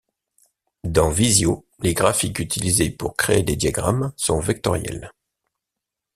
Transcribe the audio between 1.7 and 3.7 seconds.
les graphiques utilisés pour créer des